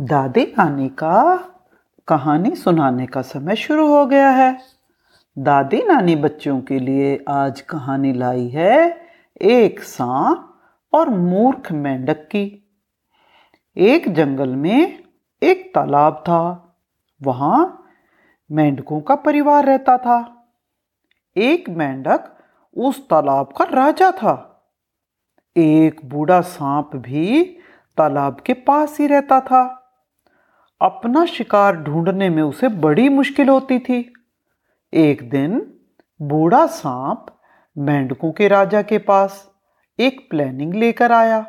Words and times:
दादी 0.00 0.54
नानी 0.58 0.88
का 0.88 1.36
कहानी 2.08 2.56
सुनाने 2.56 3.06
का 3.06 3.22
समय 3.22 3.56
शुरू 3.56 3.96
हो 3.96 4.06
गया 4.06 4.30
है। 4.30 4.58
दादी 5.38 5.82
नानी 5.82 6.16
बच्चों 6.16 6.60
के 6.60 6.78
लिए 6.78 7.24
आज 7.28 7.60
कहानी 7.60 8.12
लाई 8.12 8.48
है 8.48 9.00
एक 9.42 9.80
सांप 9.80 10.60
और 10.92 11.08
मूर्ख 11.10 11.72
मेंढक 11.72 12.16
की। 12.16 12.70
एक 13.76 14.14
जंगल 14.14 14.48
में 14.48 15.04
एक 15.42 15.72
तालाब 15.74 16.14
था। 16.14 16.74
वहाँ 17.22 17.86
मेंढकों 18.52 19.00
का 19.00 19.14
परिवार 19.14 19.64
रहता 19.64 19.98
था। 19.98 20.48
एक 21.36 21.70
मेंढक 21.70 22.38
उस 22.76 23.08
तालाब 23.08 23.46
का 23.46 23.64
राजा 23.64 24.10
था। 24.10 24.66
एक 25.56 26.00
बूढ़ा 26.04 26.40
सांप 26.40 26.90
भी 26.96 27.44
तालाब 27.96 28.40
के 28.40 28.54
पास 28.54 29.00
ही 29.00 29.06
रहता 29.06 29.40
था। 29.40 29.76
अपना 30.82 31.24
शिकार 31.24 31.76
ढूँढने 31.76 32.28
में 32.30 32.42
उसे 32.42 32.68
बड़ी 32.68 33.08
मुश्किल 33.08 33.48
होती 33.48 33.78
थी। 33.78 34.12
एक 34.94 35.30
दिन, 35.30 35.74
बूढ़ा 36.22 36.66
सांप 36.66 37.26
मेंढकों 37.78 38.32
के 38.32 38.48
राजा 38.48 38.82
के 38.82 38.98
पास 38.98 39.50
एक 39.98 40.30
प्लानिंग 40.30 40.74
लेकर 40.74 41.12
आया। 41.12 41.46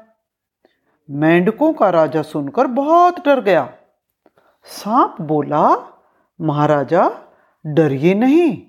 मेंढकों 1.11 1.73
का 1.73 1.89
राजा 1.89 2.21
सुनकर 2.21 2.67
बहुत 2.67 3.25
डर 3.25 3.41
गया। 3.41 3.73
सांप 4.65 5.15
बोला, 5.21 5.93
महाराजा, 6.41 7.11
डरिए 7.65 8.13
नहीं, 8.13 8.63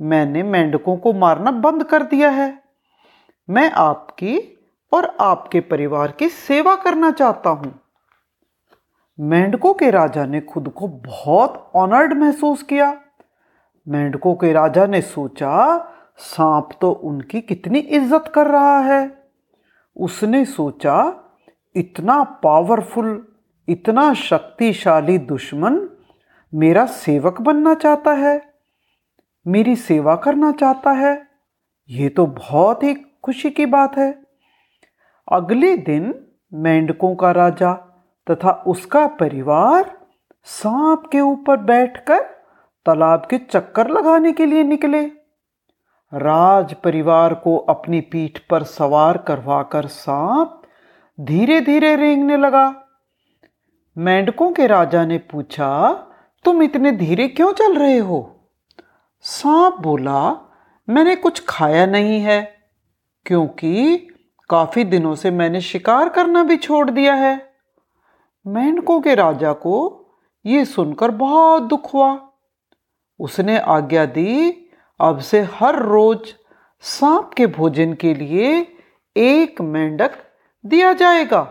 मैंने 0.00 0.42
मेंढकों 0.42 0.96
को 0.96 1.12
मारना 1.12 1.50
बंद 1.50 1.84
कर 1.84 2.02
दिया 2.02 2.30
है। 2.30 2.62
मैं 3.50 3.70
आपकी 3.70 4.58
और 4.92 5.16
आपके 5.20 5.60
परिवार 5.60 6.12
की 6.12 6.28
सेवा 6.28 6.76
करना 6.76 7.10
चाहता 7.10 7.50
हूँ। 7.50 7.80
मेंढकों 9.18 9.72
के 9.74 9.90
राजा 9.90 10.24
ने 10.26 10.40
खुद 10.40 10.68
को 10.68 10.88
बहुत 10.88 11.70
ऑनर्ड 11.74 12.12
महसूस 12.12 12.62
किया। 12.62 12.92
मेंढकों 13.86 14.34
के 14.34 14.52
राजा 14.52 14.86
ने 14.86 15.00
सोचा, 15.00 15.78
सांप 16.18 16.68
तो 16.80 16.90
उनकी 16.90 17.40
कितनी 17.40 17.78
इज़्ज़त 17.78 18.30
कर 18.34 18.46
रहा 18.46 18.78
है। 18.80 19.00
उसने 19.96 20.44
सोचा, 20.44 21.24
इतना 21.76 22.22
पावरफुल 22.42 23.26
इतना 23.68 24.12
शक्तिशाली 24.14 25.16
दुश्मन 25.18 25.88
मेरा 26.52 26.84
सेवक 26.86 27.40
बनना 27.40 27.74
चाहता 27.74 28.12
है, 28.12 28.40
मेरी 29.46 29.74
सेवा 29.76 30.14
करना 30.16 30.52
चाहता 30.52 30.90
है। 30.92 31.16
ये 31.90 32.08
तो 32.08 32.26
बहुत 32.28 32.82
ही 32.82 32.94
खुशी 33.24 33.50
की 33.50 33.66
बात 33.66 33.96
है। 33.98 34.10
अगले 35.28 35.76
दिन 35.78 36.14
मेंढकों 36.52 37.14
का 37.16 37.30
राजा 37.30 37.72
तथा 38.30 38.50
उसका 38.66 39.06
परिवार 39.06 39.96
सांप 40.44 41.08
के 41.12 41.20
ऊपर 41.20 41.56
बैठकर 41.56 42.20
तालाब 42.86 43.26
के 43.30 43.38
चक्कर 43.38 43.88
लगाने 43.88 44.32
के 44.32 44.46
लिए 44.46 44.64
निकले। 44.64 45.04
राज 46.14 46.74
परिवार 46.74 47.34
को 47.34 47.56
अपनी 47.56 48.00
पीठ 48.00 48.38
पर 48.50 48.62
सवार 48.62 49.18
करवाकर 49.18 49.86
सांप 49.86 50.62
धीरे 51.20 51.60
धीरे 51.60 51.96
रेंगने 51.96 52.36
लगा। 52.36 52.84
मेंढकों 53.96 54.52
के 54.52 54.66
राजा 54.66 55.04
ने 55.04 55.18
पूछा, 55.18 55.92
तुम 56.44 56.62
इतने 56.62 56.92
धीरे 56.92 57.28
क्यों 57.28 57.52
चल 57.52 57.76
रहे 57.78 57.98
हो? 57.98 58.48
सांप 59.20 59.76
बोला, 59.80 60.36
मैंने 60.88 61.16
कुछ 61.16 61.44
खाया 61.48 61.86
नहीं 61.86 62.20
है, 62.20 62.58
क्योंकि 63.26 64.08
काफ़ी 64.50 64.84
दिनों 64.84 65.14
से 65.14 65.30
मैंने 65.30 65.60
शिकार 65.60 66.08
करना 66.08 66.42
भी 66.42 66.56
छोड़ 66.56 66.90
दिया 66.90 67.14
है। 67.14 67.47
मेंढकों 68.48 69.00
के 69.00 69.14
राजा 69.14 69.52
को 69.52 70.06
ये 70.46 70.64
सुनकर 70.64 71.10
बहुत 71.10 71.62
दुख 71.62 71.94
हुआ। 71.94 72.28
उसने 73.20 73.58
आज्ञा 73.58 74.06
दी, 74.06 74.50
अब 75.00 75.18
से 75.18 75.40
हर 75.40 75.82
रोज 75.82 76.34
सांप 76.80 77.34
के 77.36 77.46
भोजन 77.46 77.94
के 77.94 78.14
लिए 78.14 78.76
एक 79.16 79.60
मेंढक 79.60 80.10
दिया 80.66 80.92
जाएगा। 80.92 81.42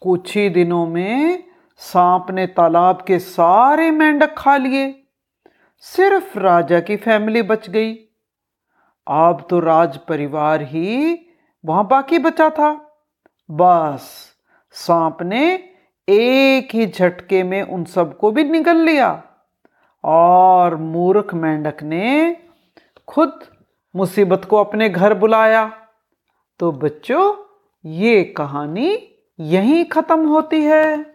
कुछ 0.00 0.36
ही 0.36 0.48
दिनों 0.48 0.86
में 0.86 1.44
सांप 1.76 2.30
ने 2.30 2.46
तालाब 2.46 3.04
के 3.06 3.18
सारे 3.18 3.90
मेंढक 3.90 4.34
खा 4.38 4.56
लिए। 4.56 5.04
सिर्फ़ 5.78 6.38
राजा 6.38 6.80
की 6.80 6.96
फैमिली 6.96 7.42
बच 7.42 7.70
गई। 7.70 7.94
अब 9.06 9.46
तो 9.50 9.60
राज 9.60 9.98
परिवार 9.98 10.62
ही 10.62 11.20
वहाँ 11.64 11.86
बाकी 11.86 12.18
बचा 12.18 12.50
था। 12.50 12.98
बस 13.50 14.28
सांप 14.72 15.22
ने 15.22 15.69
एक 16.08 16.74
ही 16.74 16.86
झटके 16.86 17.42
में 17.42 17.62
उन 17.62 17.84
सबको 17.84 18.30
भी 18.30 18.44
निकल 18.44 18.76
लिया। 18.76 19.22
और 20.04 20.76
मूर्ख 20.76 21.34
मेंढक 21.34 21.82
ने 21.82 22.36
खुद 23.08 23.40
मुसीबत 23.96 24.44
को 24.44 24.56
अपने 24.56 24.88
घर 24.88 25.14
बुलाया। 25.14 25.72
तो 26.58 26.72
बच्चों, 26.72 27.36
ये 27.84 28.24
कहानी 28.24 29.14
यहीं 29.40 29.84
खत्म 29.84 30.28
होती 30.28 30.64
है। 30.64 31.09